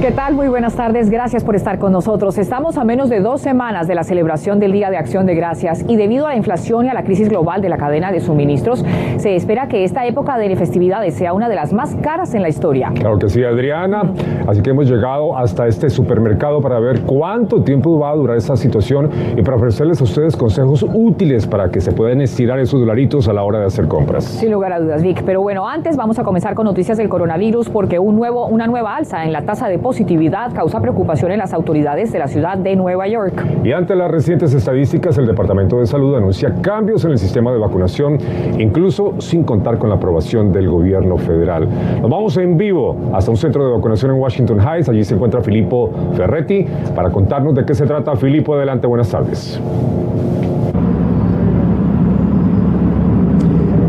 ¿Qué 0.00 0.12
tal? 0.12 0.34
Muy 0.34 0.46
buenas 0.46 0.76
tardes. 0.76 1.10
Gracias 1.10 1.42
por 1.42 1.56
estar 1.56 1.80
con 1.80 1.90
nosotros. 1.90 2.38
Estamos 2.38 2.78
a 2.78 2.84
menos 2.84 3.10
de 3.10 3.18
dos 3.18 3.40
semanas 3.40 3.88
de 3.88 3.96
la 3.96 4.04
celebración 4.04 4.60
del 4.60 4.70
Día 4.70 4.90
de 4.90 4.96
Acción 4.96 5.26
de 5.26 5.34
Gracias 5.34 5.84
y 5.88 5.96
debido 5.96 6.24
a 6.26 6.30
la 6.30 6.36
inflación 6.36 6.86
y 6.86 6.88
a 6.88 6.94
la 6.94 7.02
crisis 7.02 7.28
global 7.28 7.62
de 7.62 7.68
la 7.68 7.78
cadena 7.78 8.12
de 8.12 8.20
suministros, 8.20 8.84
se 9.16 9.34
espera 9.34 9.66
que 9.66 9.82
esta 9.82 10.06
época 10.06 10.38
de 10.38 10.54
festividades 10.54 11.14
sea 11.14 11.32
una 11.32 11.48
de 11.48 11.56
las 11.56 11.72
más 11.72 11.96
caras 11.96 12.32
en 12.34 12.42
la 12.42 12.48
historia. 12.48 12.92
Claro 12.94 13.18
que 13.18 13.28
sí, 13.28 13.42
Adriana. 13.42 14.02
Así 14.46 14.62
que 14.62 14.70
hemos 14.70 14.88
llegado 14.88 15.36
hasta 15.36 15.66
este 15.66 15.90
supermercado 15.90 16.60
para 16.60 16.78
ver 16.78 17.00
cuánto 17.00 17.64
tiempo 17.64 17.98
va 17.98 18.10
a 18.10 18.14
durar 18.14 18.36
esta 18.36 18.56
situación 18.56 19.10
y 19.36 19.42
para 19.42 19.56
ofrecerles 19.56 20.00
a 20.00 20.04
ustedes 20.04 20.36
consejos 20.36 20.86
útiles 20.94 21.44
para 21.44 21.72
que 21.72 21.80
se 21.80 21.90
puedan 21.90 22.20
estirar 22.20 22.60
esos 22.60 22.78
dolaritos 22.78 23.26
a 23.26 23.32
la 23.32 23.42
hora 23.42 23.58
de 23.58 23.66
hacer 23.66 23.88
compras. 23.88 24.22
Sin 24.22 24.52
lugar 24.52 24.72
a 24.72 24.78
dudas, 24.78 25.02
Vic. 25.02 25.24
Pero 25.24 25.42
bueno, 25.42 25.68
antes 25.68 25.96
vamos 25.96 26.20
a 26.20 26.22
comenzar 26.22 26.54
con 26.54 26.66
noticias 26.66 26.96
del 26.98 27.08
coronavirus 27.08 27.68
porque 27.68 27.98
un 27.98 28.14
nuevo, 28.14 28.46
una 28.46 28.68
nueva 28.68 28.94
alza 28.94 29.24
en 29.24 29.32
la 29.32 29.42
tasa 29.42 29.66
de 29.66 29.87
positividad 29.88 30.52
causa 30.52 30.82
preocupación 30.82 31.32
en 31.32 31.38
las 31.38 31.54
autoridades 31.54 32.12
de 32.12 32.18
la 32.18 32.28
ciudad 32.28 32.58
de 32.58 32.76
Nueva 32.76 33.08
York. 33.08 33.42
Y 33.64 33.72
ante 33.72 33.96
las 33.96 34.10
recientes 34.10 34.52
estadísticas, 34.52 35.16
el 35.16 35.26
Departamento 35.26 35.80
de 35.80 35.86
Salud 35.86 36.14
anuncia 36.14 36.56
cambios 36.60 37.06
en 37.06 37.12
el 37.12 37.18
sistema 37.18 37.50
de 37.52 37.58
vacunación, 37.58 38.18
incluso 38.58 39.18
sin 39.18 39.44
contar 39.44 39.78
con 39.78 39.88
la 39.88 39.94
aprobación 39.94 40.52
del 40.52 40.68
gobierno 40.68 41.16
federal. 41.16 41.66
Nos 42.02 42.10
vamos 42.10 42.36
en 42.36 42.58
vivo 42.58 42.98
hasta 43.14 43.30
un 43.30 43.38
centro 43.38 43.64
de 43.64 43.72
vacunación 43.72 44.10
en 44.10 44.18
Washington 44.18 44.60
Heights. 44.60 44.90
Allí 44.90 45.02
se 45.04 45.14
encuentra 45.14 45.40
Filippo 45.40 45.90
Ferretti 46.14 46.66
para 46.94 47.08
contarnos 47.08 47.54
de 47.54 47.64
qué 47.64 47.72
se 47.72 47.86
trata. 47.86 48.14
Filippo, 48.14 48.56
adelante, 48.56 48.86
buenas 48.86 49.08
tardes. 49.08 49.58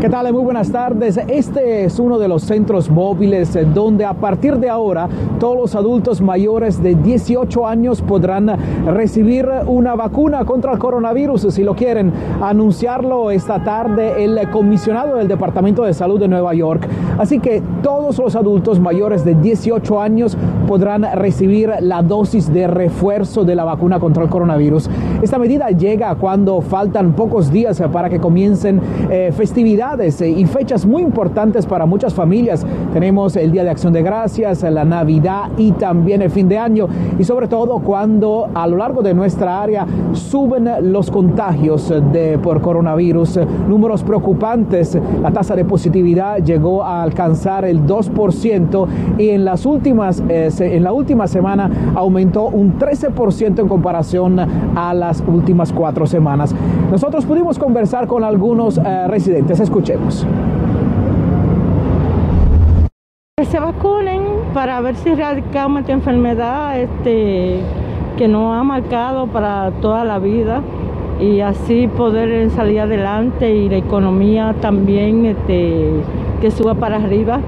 ¿Qué 0.00 0.08
tal? 0.08 0.32
Muy 0.32 0.42
buenas 0.42 0.72
tardes. 0.72 1.20
Este 1.28 1.84
es 1.84 1.98
uno 1.98 2.18
de 2.18 2.26
los 2.26 2.44
centros 2.44 2.88
móviles 2.88 3.58
donde 3.74 4.06
a 4.06 4.14
partir 4.14 4.56
de 4.56 4.70
ahora 4.70 5.06
todos 5.38 5.58
los 5.58 5.74
adultos 5.74 6.22
mayores 6.22 6.82
de 6.82 6.94
18 6.94 7.66
años 7.66 8.00
podrán 8.00 8.50
recibir 8.86 9.46
una 9.66 9.94
vacuna 9.96 10.46
contra 10.46 10.72
el 10.72 10.78
coronavirus 10.78 11.48
si 11.50 11.62
lo 11.64 11.76
quieren. 11.76 12.14
Anunciarlo 12.40 13.30
esta 13.30 13.62
tarde 13.62 14.24
el 14.24 14.48
comisionado 14.48 15.16
del 15.16 15.28
Departamento 15.28 15.82
de 15.82 15.92
Salud 15.92 16.18
de 16.18 16.28
Nueva 16.28 16.54
York. 16.54 16.88
Así 17.18 17.38
que 17.38 17.62
todos 17.82 18.18
los 18.18 18.36
adultos 18.36 18.80
mayores 18.80 19.22
de 19.22 19.34
18 19.34 20.00
años 20.00 20.34
podrán 20.70 21.04
recibir 21.16 21.68
la 21.80 22.00
dosis 22.00 22.52
de 22.52 22.68
refuerzo 22.68 23.44
de 23.44 23.56
la 23.56 23.64
vacuna 23.64 23.98
contra 23.98 24.22
el 24.22 24.28
coronavirus. 24.28 24.88
Esta 25.20 25.36
medida 25.36 25.70
llega 25.70 26.14
cuando 26.14 26.60
faltan 26.60 27.14
pocos 27.14 27.50
días 27.50 27.82
para 27.92 28.08
que 28.08 28.20
comiencen 28.20 28.80
eh, 29.10 29.32
festividades 29.36 30.20
y 30.20 30.46
fechas 30.46 30.86
muy 30.86 31.02
importantes 31.02 31.66
para 31.66 31.86
muchas 31.86 32.14
familias. 32.14 32.64
Tenemos 32.92 33.34
el 33.34 33.50
Día 33.50 33.64
de 33.64 33.70
Acción 33.70 33.92
de 33.92 34.02
Gracias, 34.02 34.62
la 34.62 34.84
Navidad 34.84 35.48
y 35.56 35.72
también 35.72 36.22
el 36.22 36.30
fin 36.30 36.48
de 36.48 36.58
año. 36.58 36.86
Y 37.18 37.24
sobre 37.24 37.48
todo 37.48 37.80
cuando 37.80 38.48
a 38.54 38.68
lo 38.68 38.76
largo 38.76 39.02
de 39.02 39.12
nuestra 39.12 39.60
área 39.60 39.84
suben 40.12 40.70
los 40.92 41.10
contagios 41.10 41.92
de, 42.12 42.38
por 42.40 42.60
coronavirus, 42.60 43.40
números 43.68 44.04
preocupantes. 44.04 44.96
La 45.20 45.32
tasa 45.32 45.56
de 45.56 45.64
positividad 45.64 46.38
llegó 46.38 46.84
a 46.84 47.02
alcanzar 47.02 47.64
el 47.64 47.84
2% 47.88 48.86
y 49.18 49.30
en, 49.30 49.44
las 49.44 49.66
últimas, 49.66 50.22
eh, 50.28 50.52
en 50.60 50.84
la 50.84 50.92
última 50.92 51.26
semana 51.26 51.70
aumentó 51.94 52.44
un 52.44 52.78
13% 52.78 53.60
en 53.60 53.68
comparación 53.68 54.38
a 54.38 54.94
las 54.94 55.22
últimas 55.26 55.72
cuatro 55.72 56.06
semanas. 56.06 56.54
Nosotros 56.90 57.24
pudimos 57.26 57.58
conversar 57.58 58.06
con 58.06 58.24
algunos 58.24 58.78
eh, 58.78 59.08
residentes. 59.08 59.60
Escuchemos. 59.60 60.26
Que 63.36 63.44
se 63.44 63.58
vacunen 63.58 64.22
para 64.52 64.80
ver 64.80 64.96
si 64.96 65.10
erradicamos 65.10 65.80
esta 65.80 65.92
enfermedad 65.92 66.78
este, 66.78 67.60
que 68.16 68.28
nos 68.28 68.54
ha 68.54 68.62
marcado 68.62 69.26
para 69.28 69.70
toda 69.80 70.04
la 70.04 70.18
vida 70.18 70.62
y 71.20 71.40
así 71.40 71.86
poder 71.86 72.50
salir 72.50 72.80
adelante 72.80 73.54
y 73.54 73.68
la 73.68 73.76
economía 73.76 74.54
también 74.60 75.26
este, 75.26 75.90
que 76.40 76.50
suba 76.50 76.74
para 76.74 76.96
arriba. 76.96 77.40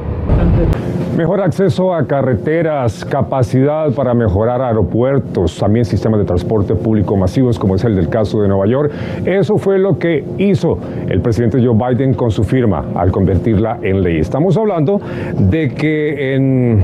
Mejor 1.17 1.43
acceso 1.43 1.95
a 1.95 2.07
carreteras, 2.07 3.05
capacidad 3.05 3.93
para 3.93 4.15
mejorar 4.15 4.63
aeropuertos, 4.63 5.59
también 5.59 5.85
sistemas 5.85 6.19
de 6.21 6.25
transporte 6.25 6.75
público 6.75 7.17
masivos 7.17 7.59
como 7.59 7.75
es 7.75 7.85
el 7.85 7.97
del 7.97 8.09
caso 8.09 8.41
de 8.41 8.49
Nueva 8.49 8.67
York. 8.67 8.91
Eso 9.27 9.59
fue 9.59 9.79
lo 9.79 9.99
que 9.99 10.25
hizo 10.39 10.79
el 11.09 11.21
presidente 11.21 11.63
Joe 11.63 11.77
Biden 11.77 12.15
con 12.15 12.31
su 12.31 12.45
firma 12.45 12.87
al 12.95 13.13
convertirla 13.13 13.79
en 13.83 14.03
ley. 14.03 14.21
Estamos 14.21 14.57
hablando 14.57 15.03
de 15.39 15.75
que 15.75 16.35
en 16.35 16.83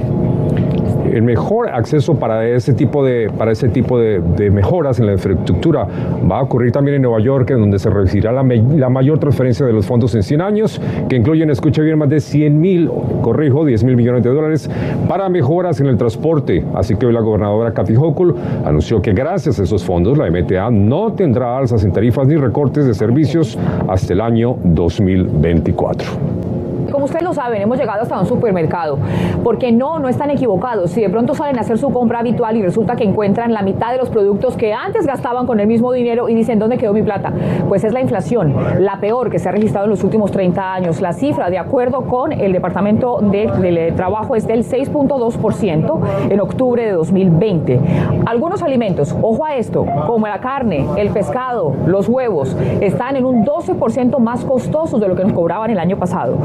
el 1.12 1.22
mejor 1.22 1.68
acceso 1.68 2.14
para 2.14 2.46
ese 2.46 2.72
tipo 2.72 3.04
de, 3.04 3.30
para 3.36 3.52
ese 3.52 3.68
tipo 3.68 3.98
de, 3.98 4.20
mejoras 4.50 4.98
en 4.98 5.06
la 5.06 5.12
infraestructura 5.12 5.86
va 6.30 6.38
a 6.38 6.42
ocurrir 6.42 6.72
también 6.72 6.96
en 6.96 7.02
Nueva 7.02 7.20
York, 7.20 7.50
en 7.50 7.60
donde 7.60 7.78
se 7.78 7.90
recibirá 7.90 8.32
la, 8.32 8.88
mayor 8.88 9.18
transferencia 9.18 9.66
de 9.66 9.72
los 9.72 9.86
fondos 9.86 10.14
en 10.14 10.22
100 10.22 10.40
años, 10.40 10.80
que 11.08 11.16
incluyen, 11.16 11.50
escuche 11.50 11.82
bien, 11.82 11.98
más 11.98 12.08
de 12.08 12.20
100 12.20 12.60
mil, 12.60 12.90
corrijo, 13.22 13.64
10 13.64 13.84
mil 13.84 13.96
millones 13.96 14.22
de 14.22 14.30
dólares 14.30 14.70
para 15.08 15.28
mejoras 15.28 15.80
en 15.80 15.86
el 15.86 15.96
transporte. 15.96 16.64
Así 16.74 16.96
que 16.96 17.06
hoy 17.06 17.12
la 17.12 17.20
gobernadora 17.20 17.72
Kathy 17.72 17.96
Hochul 17.96 18.34
anunció 18.64 19.02
que 19.02 19.12
gracias 19.12 19.60
a 19.60 19.64
esos 19.64 19.84
fondos 19.84 20.18
la 20.18 20.30
MTA 20.30 20.70
no 20.70 21.12
tendrá 21.12 21.56
alzas 21.58 21.84
en 21.84 21.92
tarifas 21.92 22.26
ni 22.26 22.36
recortes 22.36 22.86
de 22.86 22.94
servicios 22.94 23.58
hasta 23.88 24.12
el 24.12 24.20
año 24.20 24.56
2024 24.64 26.57
como 26.98 27.04
ustedes 27.04 27.22
lo 27.22 27.32
saben, 27.32 27.62
hemos 27.62 27.78
llegado 27.78 28.02
hasta 28.02 28.18
un 28.18 28.26
supermercado, 28.26 28.98
porque 29.44 29.70
no, 29.70 30.00
no 30.00 30.08
están 30.08 30.32
equivocados. 30.32 30.90
Si 30.90 31.00
de 31.00 31.08
pronto 31.08 31.32
salen 31.32 31.56
a 31.56 31.60
hacer 31.60 31.78
su 31.78 31.92
compra 31.92 32.18
habitual 32.18 32.56
y 32.56 32.62
resulta 32.62 32.96
que 32.96 33.04
encuentran 33.04 33.52
la 33.52 33.62
mitad 33.62 33.92
de 33.92 33.98
los 33.98 34.08
productos 34.08 34.56
que 34.56 34.74
antes 34.74 35.06
gastaban 35.06 35.46
con 35.46 35.60
el 35.60 35.68
mismo 35.68 35.92
dinero 35.92 36.28
y 36.28 36.34
dicen, 36.34 36.58
¿dónde 36.58 36.76
quedó 36.76 36.92
mi 36.92 37.04
plata? 37.04 37.32
Pues 37.68 37.84
es 37.84 37.92
la 37.92 38.00
inflación, 38.00 38.52
la 38.80 38.98
peor 38.98 39.30
que 39.30 39.38
se 39.38 39.48
ha 39.48 39.52
registrado 39.52 39.84
en 39.84 39.90
los 39.90 40.02
últimos 40.02 40.32
30 40.32 40.74
años. 40.74 41.00
La 41.00 41.12
cifra, 41.12 41.50
de 41.50 41.58
acuerdo 41.58 42.00
con 42.00 42.32
el 42.32 42.52
Departamento 42.52 43.20
de, 43.20 43.92
Trabajo, 43.94 44.34
es 44.34 44.48
del 44.48 44.64
6.2% 44.64 46.00
en 46.30 46.40
octubre 46.40 46.84
de 46.84 46.90
2020. 46.90 47.80
Algunos 48.26 48.60
alimentos, 48.64 49.14
ojo 49.22 49.46
a 49.46 49.54
esto, 49.54 49.86
como 50.08 50.26
la 50.26 50.40
carne, 50.40 50.84
el 50.96 51.10
pescado, 51.10 51.76
los 51.86 52.08
huevos, 52.08 52.56
están 52.80 53.14
en 53.14 53.24
un 53.24 53.46
12% 53.46 54.18
más 54.18 54.44
costosos 54.44 55.00
de 55.00 55.06
lo 55.06 55.14
que 55.14 55.22
nos 55.22 55.32
cobraban 55.32 55.70
el 55.70 55.78
año 55.78 55.96
pasado. 55.96 56.38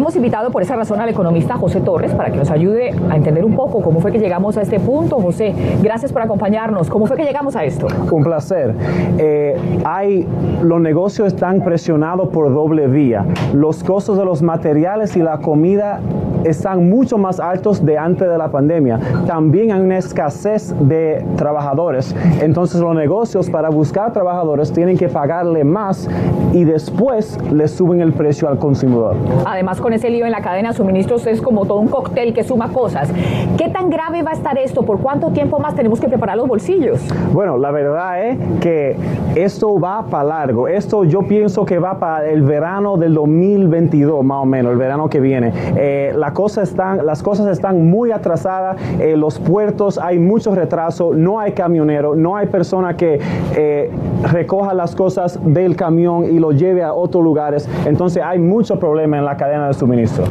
Hemos 0.00 0.16
invitado 0.16 0.50
por 0.50 0.62
esa 0.62 0.76
razón 0.76 0.98
al 0.98 1.10
economista 1.10 1.56
José 1.56 1.82
Torres 1.82 2.14
para 2.14 2.30
que 2.30 2.38
nos 2.38 2.50
ayude 2.50 2.94
a 3.10 3.16
entender 3.16 3.44
un 3.44 3.54
poco 3.54 3.82
cómo 3.82 4.00
fue 4.00 4.10
que 4.10 4.18
llegamos 4.18 4.56
a 4.56 4.62
este 4.62 4.80
punto. 4.80 5.20
José, 5.20 5.54
gracias 5.82 6.10
por 6.10 6.22
acompañarnos. 6.22 6.88
¿Cómo 6.88 7.04
fue 7.04 7.18
que 7.18 7.24
llegamos 7.24 7.54
a 7.54 7.64
esto? 7.64 7.86
Un 8.10 8.24
placer. 8.24 8.74
Eh, 9.18 9.54
hay, 9.84 10.26
los 10.62 10.80
negocios 10.80 11.28
están 11.28 11.62
presionados 11.62 12.28
por 12.28 12.52
doble 12.52 12.86
vía. 12.86 13.24
Los 13.54 13.82
costos 13.82 14.18
de 14.18 14.24
los 14.24 14.42
materiales 14.42 15.16
y 15.16 15.20
la 15.20 15.38
comida 15.38 16.00
están 16.44 16.88
mucho 16.88 17.18
más 17.18 17.40
altos 17.40 17.84
de 17.84 17.98
antes 17.98 18.28
de 18.28 18.38
la 18.38 18.50
pandemia. 18.50 18.98
También 19.26 19.72
hay 19.72 19.80
una 19.80 19.98
escasez 19.98 20.74
de 20.80 21.24
trabajadores. 21.36 22.14
Entonces 22.40 22.80
los 22.80 22.94
negocios 22.94 23.50
para 23.50 23.68
buscar 23.70 24.12
trabajadores 24.12 24.72
tienen 24.72 24.96
que 24.96 25.08
pagarle 25.08 25.64
más 25.64 26.08
y 26.52 26.64
después 26.64 27.38
le 27.52 27.68
suben 27.68 28.00
el 28.00 28.12
precio 28.12 28.48
al 28.48 28.58
consumidor. 28.58 29.16
Además, 29.46 29.80
con 29.80 29.92
ese 29.92 30.10
lío 30.10 30.24
en 30.24 30.32
la 30.32 30.40
cadena 30.40 30.70
de 30.70 30.76
suministros 30.76 31.26
es 31.26 31.40
como 31.40 31.66
todo 31.66 31.78
un 31.78 31.88
cóctel 31.88 32.32
que 32.32 32.42
suma 32.42 32.72
cosas. 32.72 33.10
¿Qué 33.56 33.68
tan 33.68 33.90
grave 33.90 34.22
va 34.22 34.30
a 34.30 34.34
estar 34.34 34.58
esto? 34.58 34.82
¿Por 34.82 35.00
cuánto 35.00 35.28
tiempo 35.28 35.58
más 35.58 35.74
tenemos 35.74 36.00
que 36.00 36.08
preparar 36.08 36.36
los 36.36 36.48
bolsillos? 36.48 37.00
Bueno, 37.32 37.58
la 37.58 37.70
verdad 37.70 38.24
es 38.24 38.38
que 38.60 38.96
esto 39.34 39.69
va 39.78 40.04
para 40.06 40.24
largo. 40.24 40.68
Esto 40.68 41.04
yo 41.04 41.22
pienso 41.22 41.64
que 41.64 41.78
va 41.78 41.98
para 41.98 42.28
el 42.28 42.42
verano 42.42 42.96
del 42.96 43.14
2022, 43.14 44.24
más 44.24 44.42
o 44.42 44.46
menos, 44.46 44.72
el 44.72 44.78
verano 44.78 45.08
que 45.08 45.20
viene. 45.20 45.52
Eh, 45.76 46.12
la 46.16 46.32
están, 46.62 47.04
las 47.04 47.22
cosas 47.22 47.46
están 47.48 47.88
muy 47.88 48.12
atrasadas. 48.12 48.76
En 48.98 49.20
los 49.20 49.38
puertos 49.38 49.98
hay 49.98 50.18
mucho 50.18 50.54
retraso, 50.54 51.12
no 51.14 51.38
hay 51.38 51.52
camionero, 51.52 52.14
no 52.14 52.36
hay 52.36 52.46
persona 52.46 52.96
que 52.96 53.20
eh, 53.54 53.90
recoja 54.32 54.74
las 54.74 54.94
cosas 54.94 55.38
del 55.44 55.76
camión 55.76 56.24
y 56.24 56.38
lo 56.38 56.52
lleve 56.52 56.82
a 56.82 56.94
otros 56.94 57.22
lugares. 57.22 57.68
Entonces 57.86 58.22
hay 58.24 58.38
mucho 58.38 58.78
problema 58.78 59.18
en 59.18 59.24
la 59.24 59.36
cadena 59.36 59.68
de 59.68 59.74
suministro. 59.74 60.24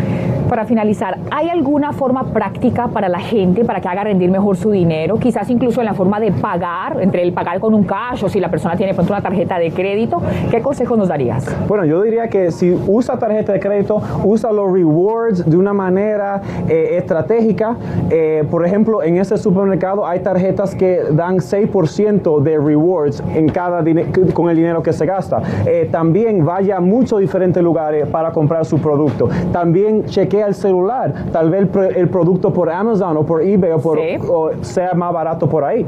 Para 0.50 0.66
finalizar, 0.66 1.20
¿hay 1.30 1.48
alguna 1.50 1.94
forma 1.94 2.24
práctica 2.34 2.88
para 2.88 3.08
la 3.08 3.20
gente 3.20 3.64
para 3.64 3.82
que 3.82 3.88
haga 3.88 4.04
rendir 4.04 4.32
mejor 4.32 4.58
su 4.58 4.72
dinero? 4.72 5.20
Quizás 5.20 5.48
incluso 5.52 5.80
en 5.80 5.86
la 5.86 5.94
forma 5.94 6.20
de 6.20 6.32
pagar, 6.32 7.00
entre 7.02 7.22
el 7.22 7.34
pagar 7.34 7.60
con 7.60 7.76
un 7.76 7.84
cash 7.84 8.24
o 8.24 8.30
si 8.30 8.40
la 8.40 8.50
persona 8.50 8.76
tiene 8.76 8.96
pronto 8.96 9.14
una 9.14 9.22
tarjeta 9.22 9.29
de 9.30 9.72
crédito. 9.72 10.22
¿Qué 10.52 10.62
consejos 10.62 10.98
nos 10.98 11.08
darías? 11.08 11.46
Bueno, 11.68 11.86
yo 11.86 12.02
diría 12.02 12.28
que 12.28 12.52
si 12.52 12.78
usa 12.88 13.18
tarjeta 13.18 13.54
de 13.54 13.60
crédito, 13.60 14.02
usa 14.24 14.52
los 14.52 14.72
rewards 14.72 15.50
de 15.50 15.58
una 15.58 15.74
manera 15.74 16.42
eh, 16.68 16.98
estratégica. 16.98 17.78
Eh, 18.10 18.44
por 18.50 18.66
ejemplo, 18.66 19.04
en 19.04 19.18
este 19.18 19.38
supermercado 19.38 20.06
hay 20.06 20.20
tarjetas 20.20 20.76
que 20.76 21.04
dan 21.12 21.38
6% 21.38 22.42
de 22.42 22.58
rewards 22.58 23.24
en 23.34 23.50
cada 23.50 23.84
con 24.34 24.50
el 24.50 24.56
dinero 24.56 24.82
que 24.84 24.94
se 24.94 25.06
gasta. 25.06 25.42
Eh, 25.66 25.88
también 25.92 26.46
vaya 26.46 26.78
a 26.78 26.80
muchos 26.80 27.20
diferentes 27.20 27.62
lugares 27.64 28.08
para 28.08 28.32
comprar 28.32 28.66
su 28.66 28.80
producto. 28.80 29.30
También 29.52 30.06
chequea 30.06 30.48
el 30.48 30.56
celular. 30.56 31.14
Tal 31.32 31.50
vez 31.50 31.70
el, 31.96 32.10
producto 32.10 32.52
por 32.52 32.70
Amazon 32.70 33.18
o 33.18 33.26
por 33.26 33.42
eBay 33.42 33.72
o, 33.72 33.80
por, 33.80 34.00
o 34.28 34.52
sea 34.62 34.94
más 34.94 35.14
barato 35.14 35.48
por 35.48 35.64
ahí. 35.64 35.86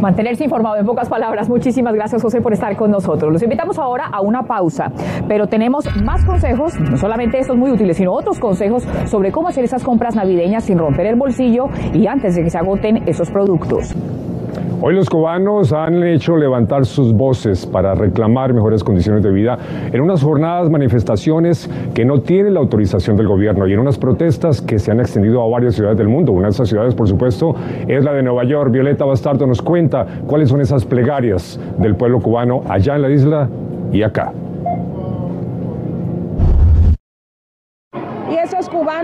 Mantenerse 0.00 0.44
informado 0.44 0.76
en 0.76 0.86
pocas 0.86 1.08
palabras. 1.08 1.48
Muchísimas 1.48 1.92
gracias 1.92 2.22
José 2.22 2.40
por 2.40 2.52
estar 2.52 2.67
con 2.76 2.90
nosotros. 2.90 3.32
Los 3.32 3.42
invitamos 3.42 3.78
ahora 3.78 4.06
a 4.06 4.20
una 4.20 4.42
pausa, 4.42 4.92
pero 5.26 5.46
tenemos 5.46 5.84
más 6.02 6.24
consejos, 6.24 6.78
no 6.78 6.96
solamente 6.96 7.38
estos 7.38 7.56
muy 7.56 7.70
útiles, 7.70 7.96
sino 7.96 8.12
otros 8.12 8.38
consejos 8.38 8.86
sobre 9.06 9.32
cómo 9.32 9.48
hacer 9.48 9.64
esas 9.64 9.82
compras 9.82 10.14
navideñas 10.14 10.64
sin 10.64 10.78
romper 10.78 11.06
el 11.06 11.16
bolsillo 11.16 11.68
y 11.92 12.06
antes 12.06 12.36
de 12.36 12.42
que 12.42 12.50
se 12.50 12.58
agoten 12.58 13.08
esos 13.08 13.30
productos. 13.30 13.94
Hoy 14.80 14.94
los 14.94 15.10
cubanos 15.10 15.72
han 15.72 16.04
hecho 16.04 16.36
levantar 16.36 16.86
sus 16.86 17.12
voces 17.12 17.66
para 17.66 17.96
reclamar 17.96 18.54
mejores 18.54 18.84
condiciones 18.84 19.24
de 19.24 19.32
vida 19.32 19.58
en 19.92 20.00
unas 20.00 20.22
jornadas, 20.22 20.70
manifestaciones 20.70 21.68
que 21.94 22.04
no 22.04 22.20
tienen 22.20 22.54
la 22.54 22.60
autorización 22.60 23.16
del 23.16 23.26
gobierno 23.26 23.66
y 23.66 23.72
en 23.72 23.80
unas 23.80 23.98
protestas 23.98 24.60
que 24.60 24.78
se 24.78 24.92
han 24.92 25.00
extendido 25.00 25.42
a 25.42 25.48
varias 25.48 25.74
ciudades 25.74 25.98
del 25.98 26.06
mundo. 26.06 26.30
Una 26.30 26.44
de 26.44 26.50
esas 26.50 26.68
ciudades, 26.68 26.94
por 26.94 27.08
supuesto, 27.08 27.56
es 27.88 28.04
la 28.04 28.12
de 28.12 28.22
Nueva 28.22 28.44
York. 28.44 28.70
Violeta 28.70 29.04
Bastardo 29.04 29.48
nos 29.48 29.60
cuenta 29.62 30.06
cuáles 30.28 30.48
son 30.48 30.60
esas 30.60 30.84
plegarias 30.84 31.58
del 31.78 31.96
pueblo 31.96 32.20
cubano 32.20 32.62
allá 32.68 32.94
en 32.94 33.02
la 33.02 33.10
isla 33.10 33.48
y 33.92 34.02
acá. 34.02 34.32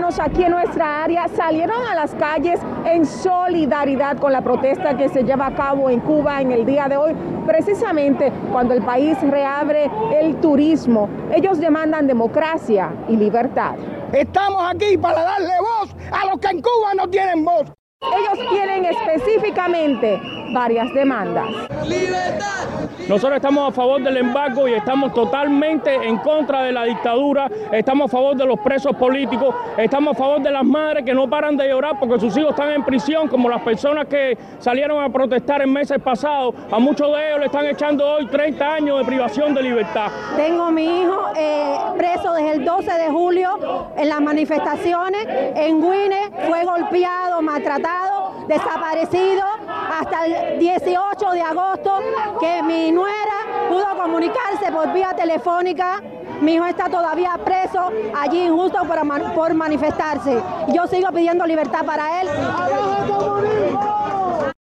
Aquí 0.05 0.43
en 0.43 0.51
nuestra 0.51 1.03
área 1.03 1.27
salieron 1.27 1.83
a 1.87 1.95
las 1.95 2.13
calles 2.13 2.59
en 2.85 3.07
solidaridad 3.07 4.17
con 4.17 4.31
la 4.31 4.41
protesta 4.41 4.95
que 4.95 5.09
se 5.09 5.23
lleva 5.23 5.47
a 5.47 5.55
cabo 5.55 5.89
en 5.89 5.99
Cuba 5.99 6.41
en 6.41 6.51
el 6.51 6.63
día 6.63 6.87
de 6.87 6.95
hoy, 6.95 7.15
precisamente 7.47 8.31
cuando 8.51 8.75
el 8.75 8.83
país 8.83 9.17
reabre 9.23 9.89
el 10.13 10.35
turismo. 10.35 11.09
Ellos 11.33 11.59
demandan 11.59 12.05
democracia 12.05 12.91
y 13.09 13.15
libertad. 13.17 13.73
Estamos 14.13 14.61
aquí 14.71 14.95
para 14.95 15.23
darle 15.23 15.53
voz 15.59 15.95
a 16.11 16.25
los 16.27 16.39
que 16.39 16.47
en 16.49 16.61
Cuba 16.61 16.93
no 16.95 17.09
tienen 17.09 17.43
voz. 17.43 17.71
Ellos 18.01 18.47
quieren 18.49 18.85
específicamente 18.85 20.21
varias 20.53 20.93
demandas. 20.93 21.49
Nosotros 23.07 23.35
estamos 23.35 23.69
a 23.69 23.71
favor 23.71 24.01
del 24.01 24.17
embargo 24.17 24.67
y 24.67 24.73
estamos 24.73 25.13
totalmente 25.13 25.93
en 25.93 26.17
contra 26.17 26.63
de 26.63 26.71
la 26.71 26.85
dictadura, 26.85 27.47
estamos 27.71 28.05
a 28.05 28.11
favor 28.11 28.35
de 28.35 28.47
los 28.47 28.59
presos 28.59 28.95
políticos, 28.95 29.53
estamos 29.77 30.15
a 30.15 30.17
favor 30.17 30.41
de 30.41 30.51
las 30.51 30.63
madres 30.63 31.05
que 31.05 31.13
no 31.13 31.29
paran 31.29 31.55
de 31.55 31.69
llorar 31.69 31.99
porque 31.99 32.19
sus 32.19 32.35
hijos 32.35 32.49
están 32.51 32.71
en 32.71 32.83
prisión, 32.83 33.27
como 33.27 33.47
las 33.47 33.61
personas 33.61 34.07
que 34.07 34.35
salieron 34.57 35.03
a 35.03 35.09
protestar 35.09 35.61
en 35.61 35.71
meses 35.71 35.99
pasados. 36.01 36.55
A 36.71 36.79
muchos 36.79 37.15
de 37.15 37.27
ellos 37.27 37.39
le 37.41 37.45
están 37.45 37.67
echando 37.67 38.09
hoy 38.09 38.25
30 38.25 38.73
años 38.73 38.97
de 38.97 39.05
privación 39.05 39.53
de 39.53 39.61
libertad. 39.61 40.07
Tengo 40.35 40.63
a 40.63 40.71
mi 40.71 41.01
hijo 41.01 41.27
eh, 41.37 41.75
preso 41.97 42.33
desde 42.33 42.53
el 42.53 42.65
12 42.65 42.91
de 42.91 43.09
julio 43.11 43.91
en 43.97 44.09
las 44.09 44.19
manifestaciones 44.19 45.27
en 45.55 45.79
Guine, 45.79 46.31
fue 46.47 46.65
golpeado, 46.65 47.39
maltratado, 47.43 48.33
desaparecido 48.47 49.43
hasta 49.97 50.25
el 50.25 50.59
18 50.59 51.31
de 51.31 51.41
agosto 51.41 51.99
que 52.39 52.61
mi 52.63 52.91
nuera 52.91 53.69
pudo 53.69 53.85
comunicarse 53.95 54.71
por 54.71 54.91
vía 54.93 55.13
telefónica. 55.15 56.01
Mi 56.41 56.55
hijo 56.55 56.65
está 56.65 56.89
todavía 56.89 57.39
preso 57.43 57.91
allí 58.13 58.43
injusto 58.43 58.79
por, 58.85 59.33
por 59.33 59.53
manifestarse. 59.53 60.41
Yo 60.73 60.85
sigo 60.87 61.09
pidiendo 61.13 61.45
libertad 61.45 61.85
para 61.85 62.21
él. 62.21 62.27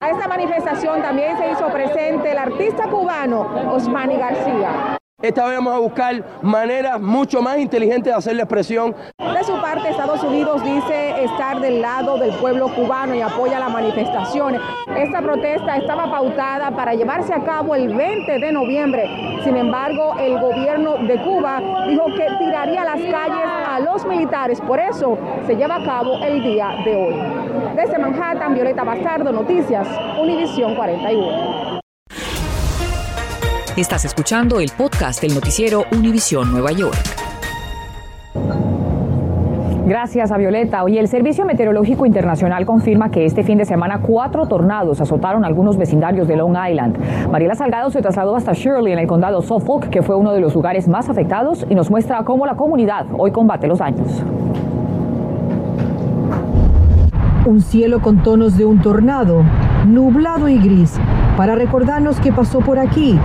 A 0.03 0.09
esta 0.11 0.27
manifestación 0.27 1.03
también 1.03 1.37
se 1.37 1.51
hizo 1.51 1.69
presente 1.69 2.33
el 2.33 2.39
artista 2.39 2.89
cubano 2.89 3.43
Osmani 3.75 4.17
García. 4.17 4.97
Esta 5.21 5.45
vez 5.45 5.57
vamos 5.57 5.75
a 5.75 5.79
buscar 5.79 6.25
maneras 6.41 6.99
mucho 6.99 7.43
más 7.43 7.59
inteligentes 7.59 8.11
de 8.11 8.19
hacerle 8.19 8.43
expresión. 8.43 8.97
De 9.19 9.45
su 9.45 9.53
parte, 9.61 9.91
Estados 9.91 10.25
Unidos 10.25 10.65
dice 10.65 11.10
estar 11.25 11.61
del 11.61 11.81
lado 11.81 12.19
del 12.19 12.33
pueblo 12.35 12.69
cubano 12.69 13.15
y 13.15 13.21
apoya 13.21 13.59
las 13.59 13.71
manifestaciones. 13.71 14.61
Esta 14.97 15.21
protesta 15.21 15.77
estaba 15.77 16.11
pautada 16.11 16.71
para 16.71 16.95
llevarse 16.95 17.33
a 17.33 17.43
cabo 17.45 17.75
el 17.75 17.95
20 17.95 18.39
de 18.39 18.53
noviembre. 18.53 19.05
Sin 19.45 19.57
embargo, 19.57 20.15
el 20.19 20.39
gobierno 20.39 20.97
de 20.99 21.21
Cuba 21.23 21.61
dijo 21.89 22.07
que 22.17 22.27
tiraría 22.39 22.85
las 22.85 23.01
calles 23.01 23.47
a 23.67 23.81
los 23.81 24.05
militares. 24.07 24.61
Por 24.61 24.79
eso 24.79 25.19
se 25.47 25.57
lleva 25.57 25.77
a 25.77 25.85
cabo 25.85 26.19
el 26.23 26.43
día 26.43 26.75
de 26.85 26.97
hoy. 26.97 27.75
Desde 27.77 27.99
Manhattan, 27.99 28.55
Violeta 28.55 28.85
Bastardo, 28.85 29.33
Noticias, 29.33 29.87
Univisión 30.19 30.75
41. 30.75 31.81
Estás 33.77 34.05
escuchando 34.05 34.61
el 34.61 34.71
podcast 34.77 35.23
del 35.23 35.35
noticiero 35.35 35.85
Univisión 35.93 36.53
Nueva 36.53 36.73
York. 36.73 37.30
Gracias 39.91 40.31
a 40.31 40.37
Violeta. 40.37 40.85
Hoy 40.85 40.99
el 40.99 41.09
Servicio 41.09 41.45
Meteorológico 41.45 42.07
Internacional 42.07 42.65
confirma 42.65 43.11
que 43.11 43.25
este 43.25 43.43
fin 43.43 43.59
de 43.59 43.65
semana 43.65 43.99
cuatro 44.01 44.47
tornados 44.47 45.01
azotaron 45.01 45.45
algunos 45.45 45.77
vecindarios 45.77 46.29
de 46.29 46.37
Long 46.37 46.57
Island. 46.57 46.97
Mariela 47.29 47.57
Salgado 47.57 47.91
se 47.91 48.01
trasladó 48.01 48.37
hasta 48.37 48.53
Shirley 48.53 48.93
en 48.93 49.01
el 49.01 49.09
condado 49.09 49.43
Suffolk, 49.43 49.89
que 49.89 50.03
fue 50.03 50.15
uno 50.15 50.33
de 50.33 50.41
los 50.41 50.55
lugares 50.55 50.87
más 50.87 51.09
afectados, 51.09 51.67
y 51.69 51.75
nos 51.75 51.91
muestra 51.91 52.23
cómo 52.23 52.47
la 52.47 52.55
comunidad 52.55 53.07
hoy 53.19 53.33
combate 53.33 53.67
los 53.67 53.81
daños. 53.81 54.23
Un 57.45 57.61
cielo 57.61 58.01
con 58.01 58.23
tonos 58.23 58.57
de 58.57 58.67
un 58.67 58.81
tornado, 58.81 59.43
nublado 59.89 60.49
y 60.49 60.59
gris, 60.59 61.01
para 61.37 61.57
recordarnos 61.57 62.21
que 62.21 62.31
pasó 62.31 62.61
por 62.61 62.79
aquí. 62.79 63.19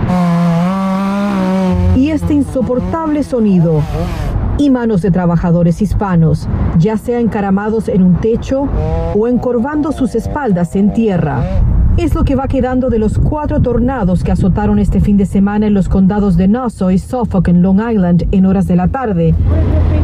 Y 1.94 2.10
este 2.10 2.34
insoportable 2.34 3.22
sonido 3.22 3.82
y 4.58 4.70
manos 4.70 5.02
de 5.02 5.10
trabajadores 5.10 5.82
hispanos, 5.82 6.48
ya 6.78 6.96
sea 6.96 7.20
encaramados 7.20 7.88
en 7.88 8.02
un 8.02 8.14
techo 8.16 8.68
o 9.14 9.28
encorvando 9.28 9.92
sus 9.92 10.14
espaldas 10.14 10.76
en 10.76 10.92
tierra. 10.92 11.42
Es 11.96 12.14
lo 12.14 12.24
que 12.24 12.36
va 12.36 12.46
quedando 12.46 12.90
de 12.90 12.98
los 12.98 13.18
cuatro 13.18 13.62
tornados 13.62 14.22
que 14.22 14.32
azotaron 14.32 14.78
este 14.78 15.00
fin 15.00 15.16
de 15.16 15.24
semana 15.24 15.66
en 15.66 15.74
los 15.74 15.88
condados 15.88 16.36
de 16.36 16.46
Nassau 16.46 16.90
y 16.90 16.98
Suffolk 16.98 17.48
en 17.48 17.62
Long 17.62 17.80
Island 17.80 18.28
en 18.32 18.46
horas 18.46 18.66
de 18.66 18.76
la 18.76 18.88
tarde. 18.88 19.34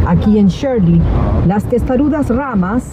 Aquí 0.07 0.39
en 0.39 0.49
Shirley, 0.49 1.01
las 1.47 1.65
testarudas 1.65 2.29
ramas 2.29 2.85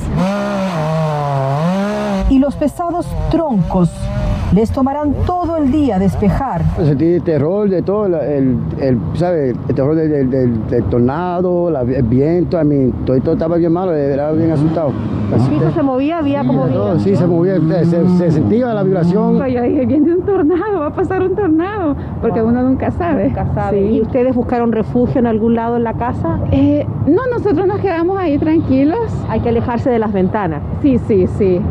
y 2.29 2.39
los 2.39 2.56
pesados 2.56 3.07
troncos 3.31 3.89
les 4.54 4.72
tomarán 4.72 5.13
todo 5.25 5.57
el 5.57 5.72
día 5.72 6.00
despejar. 6.00 6.64
Sentí 6.78 7.19
terror 7.19 7.69
de 7.69 7.81
todo, 7.81 8.07
el, 8.07 8.57
el, 8.80 9.00
¿sabe? 9.14 9.50
el 9.50 9.76
terror 9.76 9.95
del, 9.95 10.30
del, 10.30 10.83
tornado, 10.85 11.69
el 11.80 12.04
viento, 12.04 12.57
a 12.57 12.64
mí, 12.64 12.92
todo, 13.06 13.33
estaba 13.33 13.57
bien 13.57 13.71
malo, 13.71 13.94
era 13.94 14.31
bien 14.31 14.52
asustado. 14.52 14.92
¿El 15.33 15.42
piso 15.42 15.71
se 15.71 15.83
movía? 15.83 16.18
¿Había 16.18 16.44
como 16.44 16.68
sí, 17.00 17.16
se 17.16 17.28
movía, 17.28 17.59
se, 17.83 18.31
sentía 18.31 18.73
la 18.73 18.83
vibración. 18.83 19.38
Yo 19.38 19.62
dije, 19.62 19.85
viene 19.85 20.16
un 20.16 20.26
tornado, 20.26 20.80
va 20.80 20.88
a 20.88 20.94
pasar 20.94 21.21
un 21.21 21.35
tornado, 21.35 21.95
porque 22.21 22.42
uno 22.42 22.64
nunca 22.64 22.90
sabe. 22.92 23.28
Nunca 23.28 23.54
sabe. 23.54 23.81
¿Y 23.92 24.02
ustedes 24.02 24.35
buscaron 24.35 24.71
refugio 24.71 25.19
en 25.19 25.28
algún 25.28 25.54
lado 25.54 25.78
en 25.78 25.83
la 25.83 25.94
casa? 25.94 26.40
Eh, 26.52 26.85
no, 27.06 27.21
nosotros 27.31 27.68
nos 27.68 27.80
quedamos 27.80 28.18
ahí 28.18 28.40
tranquilos. 28.40 29.00
Hay 29.28 29.42
que 29.42 29.50
alejarse 29.50 29.90
de 29.92 30.00
las 30.00 30.12
ventanas. 30.12 30.64
Sí, 30.81 30.97
sí, 31.07 31.28
sí. 31.38 31.62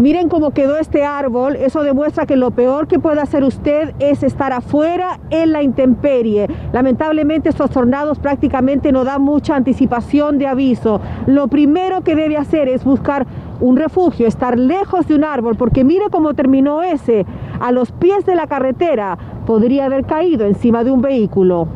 Miren 0.00 0.30
cómo 0.30 0.52
quedó 0.52 0.78
este 0.78 1.04
árbol, 1.04 1.56
eso 1.56 1.82
demuestra 1.82 2.24
que 2.24 2.34
lo 2.34 2.52
peor 2.52 2.88
que 2.88 2.98
puede 2.98 3.20
hacer 3.20 3.44
usted 3.44 3.92
es 3.98 4.22
estar 4.22 4.50
afuera 4.50 5.20
en 5.28 5.52
la 5.52 5.62
intemperie. 5.62 6.48
Lamentablemente 6.72 7.50
estos 7.50 7.68
tornados 7.68 8.18
prácticamente 8.18 8.92
no 8.92 9.04
dan 9.04 9.20
mucha 9.20 9.56
anticipación 9.56 10.38
de 10.38 10.46
aviso. 10.46 11.02
Lo 11.26 11.48
primero 11.48 12.00
que 12.00 12.16
debe 12.16 12.38
hacer 12.38 12.66
es 12.70 12.82
buscar 12.82 13.26
un 13.60 13.76
refugio, 13.76 14.26
estar 14.26 14.58
lejos 14.58 15.06
de 15.06 15.16
un 15.16 15.24
árbol, 15.24 15.56
porque 15.56 15.84
mire 15.84 16.06
cómo 16.10 16.32
terminó 16.32 16.82
ese, 16.82 17.26
a 17.60 17.70
los 17.70 17.92
pies 17.92 18.24
de 18.24 18.36
la 18.36 18.46
carretera, 18.46 19.18
podría 19.44 19.84
haber 19.84 20.06
caído 20.06 20.46
encima 20.46 20.82
de 20.82 20.92
un 20.92 21.02
vehículo. 21.02 21.68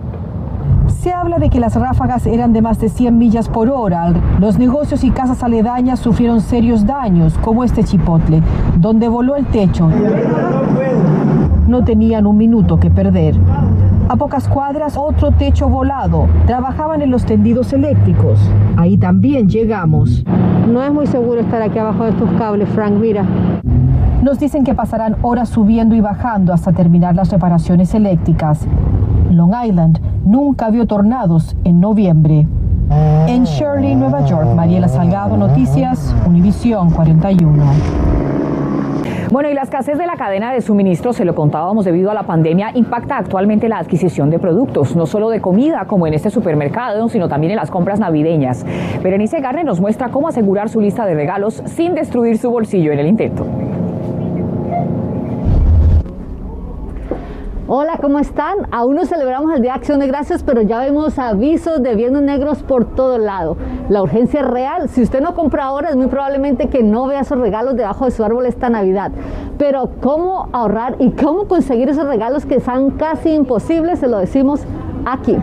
Se 1.04 1.12
habla 1.12 1.38
de 1.38 1.50
que 1.50 1.60
las 1.60 1.74
ráfagas 1.76 2.24
eran 2.24 2.54
de 2.54 2.62
más 2.62 2.78
de 2.80 2.88
100 2.88 3.18
millas 3.18 3.50
por 3.50 3.68
hora. 3.68 4.10
Los 4.40 4.58
negocios 4.58 5.04
y 5.04 5.10
casas 5.10 5.42
aledañas 5.42 6.00
sufrieron 6.00 6.40
serios 6.40 6.86
daños, 6.86 7.36
como 7.42 7.62
este 7.62 7.84
chipotle, 7.84 8.40
donde 8.78 9.08
voló 9.08 9.36
el 9.36 9.44
techo. 9.44 9.90
No 11.68 11.84
tenían 11.84 12.26
un 12.26 12.38
minuto 12.38 12.78
que 12.80 12.90
perder. 12.90 13.36
A 14.08 14.16
pocas 14.16 14.48
cuadras, 14.48 14.96
otro 14.96 15.30
techo 15.32 15.68
volado. 15.68 16.26
Trabajaban 16.46 17.02
en 17.02 17.10
los 17.10 17.26
tendidos 17.26 17.74
eléctricos. 17.74 18.40
Ahí 18.78 18.96
también 18.96 19.46
llegamos. 19.46 20.24
No 20.72 20.82
es 20.82 20.90
muy 20.90 21.06
seguro 21.06 21.42
estar 21.42 21.60
aquí 21.60 21.78
abajo 21.78 22.04
de 22.04 22.12
estos 22.12 22.30
cables, 22.38 22.70
Frank, 22.70 22.94
mira. 22.94 23.26
Nos 24.22 24.38
dicen 24.38 24.64
que 24.64 24.72
pasarán 24.72 25.16
horas 25.20 25.50
subiendo 25.50 25.94
y 25.94 26.00
bajando 26.00 26.54
hasta 26.54 26.72
terminar 26.72 27.14
las 27.14 27.30
reparaciones 27.30 27.92
eléctricas. 27.92 28.66
Long 29.34 29.52
Island 29.64 30.00
nunca 30.24 30.70
vio 30.70 30.86
tornados 30.86 31.56
en 31.64 31.80
noviembre. 31.80 32.46
En 33.26 33.44
Shirley, 33.44 33.94
Nueva 33.94 34.24
York, 34.26 34.54
Mariela 34.54 34.88
Salgado, 34.88 35.36
Noticias, 35.36 36.14
Univisión 36.26 36.90
41. 36.90 37.62
Bueno, 39.30 39.50
y 39.50 39.54
la 39.54 39.62
escasez 39.62 39.98
de 39.98 40.06
la 40.06 40.14
cadena 40.14 40.52
de 40.52 40.60
suministro, 40.60 41.12
se 41.12 41.24
lo 41.24 41.34
contábamos 41.34 41.84
debido 41.84 42.10
a 42.10 42.14
la 42.14 42.22
pandemia, 42.22 42.70
impacta 42.74 43.16
actualmente 43.16 43.68
la 43.68 43.78
adquisición 43.78 44.30
de 44.30 44.38
productos, 44.38 44.94
no 44.94 45.06
solo 45.06 45.28
de 45.28 45.40
comida 45.40 45.86
como 45.86 46.06
en 46.06 46.14
este 46.14 46.30
supermercado, 46.30 47.08
sino 47.08 47.28
también 47.28 47.50
en 47.50 47.56
las 47.56 47.70
compras 47.70 47.98
navideñas. 47.98 48.64
Berenice 49.02 49.40
Garne 49.40 49.64
nos 49.64 49.80
muestra 49.80 50.10
cómo 50.10 50.28
asegurar 50.28 50.68
su 50.68 50.80
lista 50.80 51.04
de 51.04 51.14
regalos 51.14 51.62
sin 51.66 51.94
destruir 51.94 52.38
su 52.38 52.50
bolsillo 52.50 52.92
en 52.92 53.00
el 53.00 53.08
intento. 53.08 53.44
Hola, 57.66 57.98
¿cómo 57.98 58.18
están? 58.18 58.68
Aún 58.72 58.96
no 58.96 59.06
celebramos 59.06 59.50
el 59.54 59.62
Día 59.62 59.72
de 59.72 59.78
Acción 59.78 59.98
de 59.98 60.06
Gracias, 60.06 60.42
pero 60.42 60.60
ya 60.60 60.80
vemos 60.80 61.18
avisos 61.18 61.82
de 61.82 61.94
viernes 61.94 62.20
negros 62.20 62.62
por 62.62 62.84
todo 62.94 63.16
lado. 63.16 63.56
La 63.88 64.02
urgencia 64.02 64.40
es 64.40 64.46
real. 64.46 64.90
Si 64.90 65.00
usted 65.00 65.22
no 65.22 65.34
compra 65.34 65.64
ahora, 65.64 65.88
es 65.88 65.96
muy 65.96 66.08
probablemente 66.08 66.68
que 66.68 66.82
no 66.82 67.06
vea 67.06 67.20
esos 67.20 67.38
regalos 67.38 67.74
debajo 67.74 68.04
de 68.04 68.10
su 68.10 68.22
árbol 68.22 68.44
esta 68.44 68.68
Navidad. 68.68 69.12
Pero 69.56 69.92
cómo 70.02 70.50
ahorrar 70.52 70.96
y 70.98 71.12
cómo 71.12 71.48
conseguir 71.48 71.88
esos 71.88 72.06
regalos 72.06 72.44
que 72.44 72.60
son 72.60 72.90
casi 72.90 73.30
imposibles, 73.30 73.98
se 73.98 74.08
lo 74.08 74.18
decimos 74.18 74.60
aquí 75.06 75.38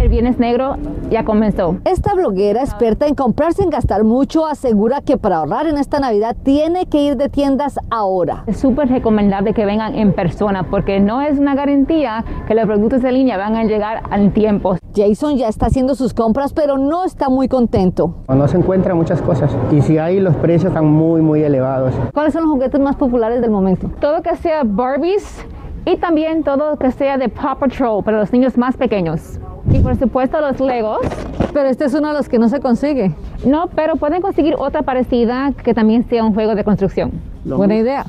el 0.00 0.08
Viernes 0.08 0.38
Negro 0.38 0.76
ya 1.10 1.24
comenzó. 1.24 1.76
Esta 1.84 2.14
bloguera 2.14 2.60
experta 2.60 3.06
en 3.06 3.14
comprar 3.14 3.52
sin 3.54 3.70
gastar 3.70 4.04
mucho 4.04 4.46
asegura 4.46 5.00
que 5.00 5.16
para 5.16 5.38
ahorrar 5.38 5.66
en 5.66 5.78
esta 5.78 5.98
Navidad 6.00 6.36
tiene 6.42 6.86
que 6.86 7.02
ir 7.02 7.16
de 7.16 7.28
tiendas 7.28 7.78
ahora. 7.90 8.44
Es 8.46 8.58
súper 8.58 8.88
recomendable 8.88 9.54
que 9.54 9.64
vengan 9.64 9.94
en 9.94 10.12
persona 10.12 10.64
porque 10.70 11.00
no 11.00 11.20
es 11.20 11.38
una 11.38 11.54
garantía 11.54 12.24
que 12.46 12.54
los 12.54 12.66
productos 12.66 13.02
de 13.02 13.12
línea 13.12 13.36
van 13.36 13.56
a 13.56 13.64
llegar 13.64 14.02
al 14.10 14.32
tiempo. 14.32 14.76
Jason 14.94 15.36
ya 15.36 15.48
está 15.48 15.66
haciendo 15.66 15.94
sus 15.94 16.14
compras 16.14 16.52
pero 16.52 16.78
no 16.78 17.04
está 17.04 17.28
muy 17.28 17.48
contento. 17.48 18.14
No 18.28 18.48
se 18.48 18.58
encuentran 18.58 18.96
muchas 18.96 19.22
cosas 19.22 19.56
y 19.72 19.80
si 19.82 19.98
hay 19.98 20.20
los 20.20 20.34
precios 20.36 20.70
están 20.70 20.86
muy 20.86 21.22
muy 21.22 21.42
elevados. 21.42 21.94
¿Cuáles 22.12 22.32
son 22.32 22.42
los 22.42 22.52
juguetes 22.52 22.80
más 22.80 22.96
populares 22.96 23.40
del 23.40 23.50
momento? 23.50 23.90
Todo 24.00 24.22
que 24.22 24.36
sea 24.36 24.62
Barbies 24.64 25.44
y 25.84 25.96
también 25.96 26.42
todo 26.42 26.76
que 26.76 26.90
sea 26.90 27.16
de 27.16 27.28
Paw 27.28 27.58
Patrol 27.58 28.02
para 28.04 28.18
los 28.18 28.32
niños 28.32 28.56
más 28.58 28.76
pequeños. 28.76 29.38
Y 29.72 29.80
por 29.80 29.96
supuesto 29.96 30.40
los 30.40 30.60
Legos. 30.60 31.00
Pero 31.52 31.68
este 31.68 31.84
es 31.86 31.94
uno 31.94 32.08
de 32.08 32.14
los 32.14 32.28
que 32.28 32.38
no 32.38 32.48
se 32.48 32.60
consigue. 32.60 33.14
No, 33.44 33.68
pero 33.74 33.96
pueden 33.96 34.22
conseguir 34.22 34.54
otra 34.58 34.82
parecida 34.82 35.52
que 35.62 35.74
también 35.74 36.08
sea 36.08 36.24
un 36.24 36.34
juego 36.34 36.54
de 36.54 36.64
construcción. 36.64 37.12
Buena 37.44 37.76
idea. 37.76 38.06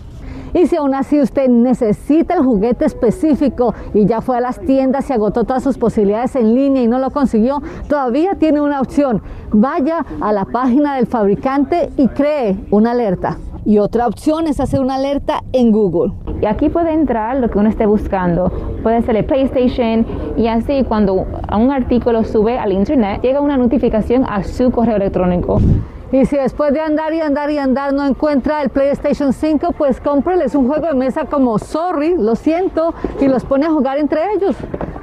Y 0.53 0.67
si 0.67 0.75
aún 0.75 0.95
así 0.95 1.19
usted 1.19 1.49
necesita 1.49 2.35
el 2.35 2.43
juguete 2.43 2.85
específico 2.85 3.73
y 3.93 4.05
ya 4.05 4.21
fue 4.21 4.37
a 4.37 4.41
las 4.41 4.59
tiendas 4.59 5.09
y 5.09 5.13
agotó 5.13 5.43
todas 5.43 5.63
sus 5.63 5.77
posibilidades 5.77 6.35
en 6.35 6.55
línea 6.55 6.83
y 6.83 6.87
no 6.87 6.99
lo 6.99 7.11
consiguió, 7.11 7.61
todavía 7.87 8.35
tiene 8.35 8.61
una 8.61 8.79
opción. 8.79 9.21
Vaya 9.51 10.05
a 10.21 10.31
la 10.31 10.45
página 10.45 10.95
del 10.95 11.07
fabricante 11.07 11.89
y 11.97 12.07
cree 12.07 12.57
una 12.71 12.91
alerta. 12.91 13.37
Y 13.65 13.79
otra 13.79 14.07
opción 14.07 14.47
es 14.47 14.59
hacer 14.59 14.79
una 14.79 14.95
alerta 14.95 15.43
en 15.51 15.71
Google. 15.71 16.13
Y 16.41 16.46
aquí 16.46 16.70
puede 16.70 16.94
entrar 16.94 17.38
lo 17.38 17.50
que 17.50 17.58
uno 17.58 17.70
esté 17.70 17.86
buscando. 17.86 18.50
Puede 18.84 19.01
ser 19.01 19.15
el 19.15 19.25
PlayStation 19.25 20.06
y 20.38 20.48
así 20.48 20.84
cuando 20.88 21.13
un 21.13 21.72
artículo 21.72 22.24
sube 22.24 22.58
al 22.58 22.72
internet 22.72 23.22
llega 23.22 23.41
una 23.41 23.58
notificación 23.58 24.25
a 24.25 24.44
su 24.44 24.72
correo 24.72 24.98
electrónico. 24.98 25.60
Y 26.12 26.25
si 26.25 26.38
después 26.38 26.72
de 26.74 26.79
andar 26.79 27.13
y 27.13 27.20
andar 27.20 27.50
y 27.51 27.58
andar 27.58 27.91
no 27.94 28.06
encuentra 28.06 28.62
el 28.62 28.70
PlayStation 28.70 29.34
5, 29.34 29.74
pues 29.77 30.00
cómpreles 30.00 30.56
un 30.56 30.67
juego 30.67 30.88
de 30.88 30.94
mesa 30.94 31.25
como 31.25 31.60
Sorry, 31.60 32.15
lo 32.17 32.36
siento, 32.36 32.94
y 33.20 33.27
los 33.27 33.44
pone 33.44 33.65
a 33.65 33.72
jugar 33.72 33.98
entre 33.98 34.22
ellos 34.34 34.56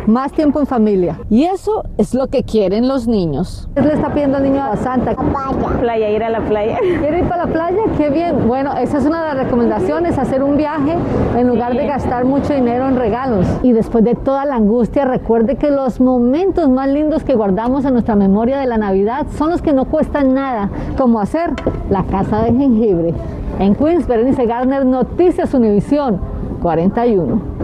más 0.06 0.32
tiempo 0.32 0.60
en 0.60 0.66
familia. 0.66 1.18
Y 1.30 1.44
eso 1.44 1.84
es 1.98 2.14
lo 2.14 2.28
que 2.28 2.42
quieren 2.42 2.88
los 2.88 3.06
niños. 3.06 3.68
¿Qué 3.74 3.82
le 3.82 3.94
está 3.94 4.12
pidiendo 4.12 4.38
al 4.38 4.42
niño 4.44 4.62
a 4.62 4.76
Santa? 4.76 5.12
La 5.12 5.16
playa. 5.16 5.80
Playa, 5.80 6.10
ir 6.10 6.22
a 6.22 6.30
la 6.30 6.40
playa. 6.40 6.78
¿Quiere 6.78 7.20
ir 7.20 7.28
para 7.28 7.46
la 7.46 7.52
playa? 7.52 7.82
Qué 7.96 8.10
bien. 8.10 8.46
Bueno, 8.46 8.72
esa 8.76 8.98
es 8.98 9.06
una 9.06 9.22
de 9.22 9.34
las 9.34 9.44
recomendaciones, 9.44 10.18
hacer 10.18 10.42
un 10.42 10.56
viaje 10.56 10.96
en 11.36 11.48
lugar 11.48 11.76
de 11.76 11.86
gastar 11.86 12.24
mucho 12.24 12.54
dinero 12.54 12.88
en 12.88 12.96
regalos. 12.96 13.46
Y 13.62 13.72
después 13.72 14.04
de 14.04 14.14
toda 14.14 14.44
la 14.44 14.56
angustia, 14.56 15.04
recuerde 15.04 15.56
que 15.56 15.70
los 15.70 16.00
momentos 16.00 16.68
más 16.68 16.88
lindos 16.88 17.24
que 17.24 17.34
guardamos 17.34 17.84
en 17.84 17.92
nuestra 17.92 18.14
memoria 18.14 18.58
de 18.58 18.66
la 18.66 18.78
Navidad 18.78 19.26
son 19.36 19.50
los 19.50 19.62
que 19.62 19.72
no 19.72 19.86
cuestan 19.86 20.34
nada, 20.34 20.70
como 20.96 21.20
hacer 21.20 21.50
la 21.90 22.04
casa 22.04 22.42
de 22.42 22.52
jengibre. 22.52 23.14
En 23.58 23.74
Queens, 23.74 24.06
Berenice 24.06 24.46
Garner, 24.46 24.84
Noticias 24.84 25.54
Univisión 25.54 26.20
41. 26.62 27.63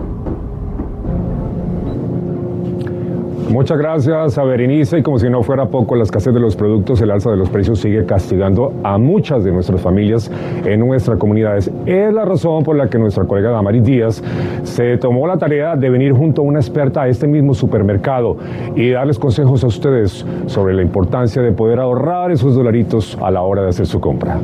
Muchas 3.50 3.78
gracias 3.78 4.38
a 4.38 4.44
Berenice 4.44 5.00
y 5.00 5.02
como 5.02 5.18
si 5.18 5.28
no 5.28 5.42
fuera 5.42 5.66
poco 5.66 5.96
la 5.96 6.04
escasez 6.04 6.32
de 6.32 6.38
los 6.38 6.54
productos, 6.54 7.00
el 7.00 7.10
alza 7.10 7.32
de 7.32 7.36
los 7.36 7.50
precios 7.50 7.80
sigue 7.80 8.06
castigando 8.06 8.72
a 8.84 8.96
muchas 8.96 9.42
de 9.42 9.50
nuestras 9.50 9.80
familias 9.80 10.30
en 10.64 10.78
nuestras 10.78 11.18
comunidades. 11.18 11.68
Es 11.84 12.12
la 12.12 12.24
razón 12.24 12.62
por 12.62 12.76
la 12.76 12.88
que 12.88 12.96
nuestra 12.96 13.24
colega 13.24 13.50
Damaris 13.50 13.82
Díaz 13.82 14.22
se 14.62 14.96
tomó 14.98 15.26
la 15.26 15.36
tarea 15.36 15.74
de 15.74 15.90
venir 15.90 16.12
junto 16.12 16.42
a 16.42 16.44
una 16.44 16.60
experta 16.60 17.02
a 17.02 17.08
este 17.08 17.26
mismo 17.26 17.52
supermercado 17.52 18.36
y 18.76 18.90
darles 18.90 19.18
consejos 19.18 19.64
a 19.64 19.66
ustedes 19.66 20.24
sobre 20.46 20.72
la 20.72 20.82
importancia 20.82 21.42
de 21.42 21.50
poder 21.50 21.80
ahorrar 21.80 22.30
esos 22.30 22.54
dolaritos 22.54 23.18
a 23.20 23.32
la 23.32 23.42
hora 23.42 23.62
de 23.62 23.70
hacer 23.70 23.86
su 23.86 24.00
compra. 24.00 24.38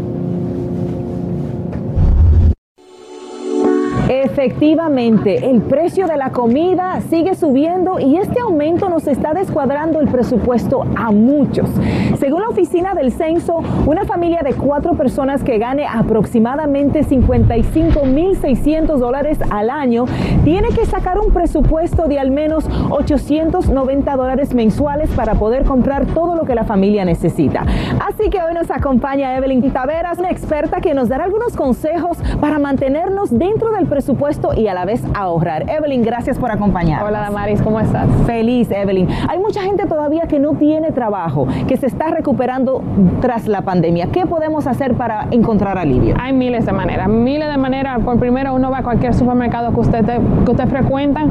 Efectivamente, 4.38 5.48
el 5.48 5.62
precio 5.62 6.06
de 6.06 6.18
la 6.18 6.28
comida 6.28 7.00
sigue 7.08 7.34
subiendo 7.34 7.98
y 7.98 8.18
este 8.18 8.38
aumento 8.38 8.90
nos 8.90 9.06
está 9.06 9.32
descuadrando 9.32 9.98
el 9.98 10.08
presupuesto 10.08 10.84
a 10.94 11.10
muchos. 11.10 11.70
Según 12.18 12.42
la 12.42 12.50
oficina 12.50 12.92
del 12.92 13.12
censo, 13.12 13.62
una 13.86 14.04
familia 14.04 14.42
de 14.44 14.52
cuatro 14.52 14.92
personas 14.92 15.42
que 15.42 15.56
gane 15.56 15.86
aproximadamente 15.86 17.00
55.600 17.00 18.98
dólares 18.98 19.38
al 19.48 19.70
año 19.70 20.04
tiene 20.44 20.68
que 20.68 20.84
sacar 20.84 21.18
un 21.18 21.32
presupuesto 21.32 22.06
de 22.06 22.18
al 22.18 22.30
menos 22.30 22.68
890 22.90 24.16
dólares 24.16 24.52
mensuales 24.52 25.08
para 25.12 25.36
poder 25.36 25.64
comprar 25.64 26.04
todo 26.08 26.36
lo 26.36 26.44
que 26.44 26.54
la 26.54 26.64
familia 26.64 27.06
necesita. 27.06 27.64
Así 28.06 28.28
que 28.28 28.42
hoy 28.42 28.52
nos 28.52 28.70
acompaña 28.70 29.34
Evelyn 29.34 29.62
Taveras, 29.72 30.18
una 30.18 30.30
experta 30.30 30.82
que 30.82 30.92
nos 30.92 31.08
dará 31.08 31.24
algunos 31.24 31.56
consejos 31.56 32.18
para 32.38 32.58
mantenernos 32.58 33.30
dentro 33.30 33.72
del 33.72 33.86
presupuesto 33.86 34.25
y 34.56 34.66
a 34.66 34.74
la 34.74 34.84
vez 34.84 35.04
ahorrar. 35.14 35.70
Evelyn, 35.70 36.02
gracias 36.02 36.36
por 36.36 36.50
acompañar. 36.50 37.00
Hola 37.04 37.20
Damaris, 37.20 37.62
¿cómo 37.62 37.78
estás? 37.78 38.08
Feliz, 38.26 38.68
Evelyn. 38.72 39.08
Hay 39.28 39.38
mucha 39.38 39.62
gente 39.62 39.86
todavía 39.86 40.22
que 40.22 40.40
no 40.40 40.54
tiene 40.54 40.90
trabajo, 40.90 41.46
que 41.68 41.76
se 41.76 41.86
está 41.86 42.08
recuperando 42.08 42.82
tras 43.20 43.46
la 43.46 43.62
pandemia. 43.62 44.08
¿Qué 44.08 44.26
podemos 44.26 44.66
hacer 44.66 44.94
para 44.94 45.28
encontrar 45.30 45.78
alivio? 45.78 46.16
Hay 46.20 46.32
miles 46.32 46.66
de 46.66 46.72
maneras, 46.72 47.08
miles 47.08 47.48
de 47.48 47.56
maneras. 47.56 48.00
Por 48.00 48.18
primero, 48.18 48.52
uno 48.52 48.68
va 48.68 48.78
a 48.78 48.82
cualquier 48.82 49.14
supermercado 49.14 49.72
que 49.72 49.78
usted, 49.78 50.04
que 50.44 50.50
usted 50.50 50.66
frecuenta, 50.66 51.24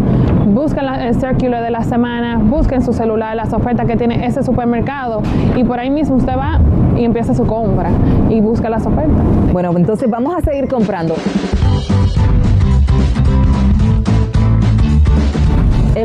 busca 0.45 1.05
el 1.05 1.15
círculo 1.15 1.61
de 1.61 1.71
la 1.71 1.83
semana, 1.83 2.37
busca 2.37 2.75
en 2.75 2.81
su 2.81 2.93
celular 2.93 3.35
las 3.35 3.51
ofertas 3.51 3.87
que 3.87 3.97
tiene 3.97 4.25
ese 4.25 4.41
supermercado 4.41 5.21
y 5.57 5.65
por 5.65 5.81
ahí 5.81 5.89
mismo 5.89 6.15
usted 6.15 6.37
va 6.37 6.61
y 6.95 7.03
empieza 7.03 7.33
su 7.33 7.45
compra 7.45 7.89
y 8.29 8.39
busca 8.39 8.69
las 8.69 8.85
ofertas. 8.85 9.21
Bueno, 9.51 9.73
entonces 9.75 10.09
vamos 10.09 10.33
a 10.33 10.39
seguir 10.39 10.69
comprando. 10.69 11.15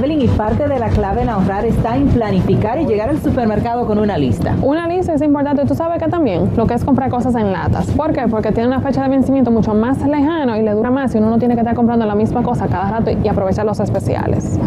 Evelyn, 0.00 0.23
y 0.23 0.28
parte 0.28 0.66
de 0.66 0.78
la 0.78 0.88
clave 0.88 1.21
en 1.21 1.28
ahorrar 1.28 1.66
está 1.66 1.95
en 1.95 2.09
planificar 2.09 2.80
y 2.80 2.87
llegar 2.87 3.11
al 3.11 3.21
supermercado 3.21 3.85
con 3.87 3.99
una 3.99 4.16
lista. 4.16 4.57
Una 4.62 4.88
lista 4.88 5.12
es 5.12 5.21
importante. 5.21 5.66
Tú 5.66 5.75
sabes 5.75 6.02
que 6.02 6.09
también 6.09 6.50
lo 6.57 6.66
que 6.66 6.73
es 6.73 6.83
comprar 6.87 7.11
cosas 7.11 7.35
en 7.35 7.52
latas. 7.52 7.87
¿Por 7.90 8.14
qué? 8.14 8.23
Porque 8.26 8.50
tiene 8.50 8.69
una 8.69 8.80
fecha 8.80 9.02
de 9.02 9.11
vencimiento 9.11 9.50
mucho 9.50 9.75
más 9.75 10.00
lejano 10.07 10.57
y 10.57 10.62
le 10.62 10.73
dura 10.73 10.90
más 10.90 11.14
y 11.14 11.19
uno 11.19 11.28
no 11.28 11.38
tiene 11.38 11.54
que 11.54 11.61
estar 11.61 11.75
comprando 11.75 12.07
la 12.07 12.14
misma 12.14 12.42
cosa 12.42 12.66
cada 12.66 12.90
rato 12.90 13.11
y 13.11 13.28
aprovechar 13.28 13.66
los 13.66 13.78
especiales. 13.78 14.59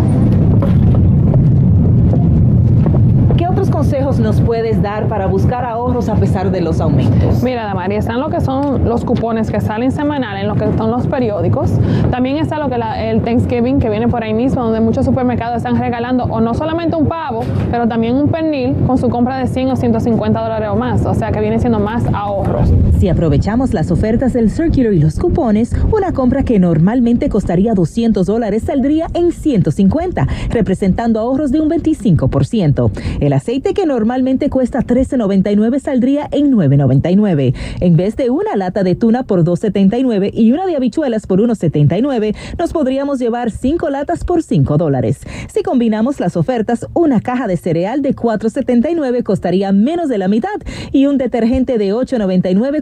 Consejos 3.83 4.17
nos 4.17 4.39
puedes 4.39 4.81
dar 4.81 5.09
para 5.09 5.25
buscar 5.25 5.65
ahorros 5.65 6.07
a 6.07 6.15
pesar 6.15 6.51
de 6.51 6.61
los 6.61 6.79
aumentos? 6.79 7.43
Mira, 7.43 7.65
Damari, 7.65 7.95
están 7.95 8.21
lo 8.21 8.29
que 8.29 8.39
son 8.39 8.85
los 8.85 9.03
cupones 9.03 9.51
que 9.51 9.59
salen 9.59 9.91
semanal 9.91 10.37
en 10.37 10.47
lo 10.47 10.55
que 10.55 10.71
son 10.77 10.89
los 10.89 11.05
periódicos. 11.05 11.69
También 12.09 12.37
está 12.37 12.59
lo 12.59 12.69
que 12.69 12.75
el 12.75 13.21
Thanksgiving 13.21 13.79
que 13.79 13.89
viene 13.89 14.07
por 14.07 14.23
ahí 14.23 14.33
mismo, 14.33 14.63
donde 14.63 14.79
muchos 14.79 15.03
supermercados 15.03 15.57
están 15.57 15.77
regalando 15.77 16.23
o 16.23 16.39
no 16.39 16.53
solamente 16.53 16.95
un 16.95 17.07
pavo, 17.07 17.41
pero 17.71 17.85
también 17.85 18.15
un 18.15 18.29
pernil 18.29 18.73
con 18.87 18.97
su 18.97 19.09
compra 19.09 19.37
de 19.37 19.47
100 19.47 19.71
o 19.71 19.75
150 19.75 20.41
dólares 20.41 20.69
o 20.71 20.77
más. 20.77 21.05
O 21.05 21.13
sea 21.13 21.33
que 21.33 21.41
viene 21.41 21.59
siendo 21.59 21.81
más 21.81 22.05
ahorros. 22.13 22.71
Si 23.03 23.09
aprovechamos 23.09 23.73
las 23.73 23.91
ofertas 23.91 24.31
del 24.31 24.49
Circular 24.49 24.93
y 24.93 24.99
los 24.99 25.19
cupones, 25.19 25.73
una 25.91 26.13
compra 26.13 26.43
que 26.43 26.57
normalmente 26.57 27.27
costaría 27.27 27.73
200 27.73 28.25
dólares 28.25 28.63
saldría 28.63 29.07
en 29.13 29.33
150, 29.33 30.25
representando 30.51 31.19
ahorros 31.19 31.51
de 31.51 31.59
un 31.59 31.69
25%. 31.69 32.91
El 33.19 33.33
aceite 33.33 33.73
que 33.73 33.85
normalmente 33.85 34.49
cuesta 34.49 34.79
13.99 34.79 35.79
saldría 35.79 36.29
en 36.31 36.53
9.99. 36.53 37.53
En 37.81 37.97
vez 37.97 38.15
de 38.15 38.29
una 38.29 38.55
lata 38.55 38.83
de 38.83 38.95
tuna 38.95 39.23
por 39.23 39.43
2.79 39.43 40.31
y 40.33 40.53
una 40.53 40.65
de 40.65 40.77
habichuelas 40.77 41.27
por 41.27 41.41
1.79, 41.41 42.33
nos 42.57 42.71
podríamos 42.71 43.19
llevar 43.19 43.51
5 43.51 43.89
latas 43.89 44.23
por 44.23 44.43
5 44.43 44.77
dólares. 44.77 45.19
Si 45.53 45.61
combinamos 45.61 46.21
las 46.21 46.37
ofertas, 46.37 46.87
una 46.93 47.19
caja 47.19 47.47
de 47.47 47.57
cereal 47.57 48.01
de 48.01 48.15
4.79 48.15 49.23
costaría 49.23 49.73
menos 49.73 50.07
de 50.07 50.19
la 50.19 50.29
mitad 50.29 50.55
y 50.93 51.07
un 51.07 51.17
detergente 51.17 51.77
de 51.77 51.93
8.99 51.93 52.81